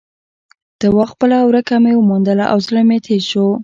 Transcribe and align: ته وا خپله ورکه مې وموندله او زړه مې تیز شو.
ته 0.79 0.87
وا 0.95 1.05
خپله 1.11 1.37
ورکه 1.49 1.75
مې 1.83 1.93
وموندله 1.95 2.45
او 2.51 2.57
زړه 2.65 2.81
مې 2.87 2.97
تیز 3.05 3.23
شو. 3.31 3.47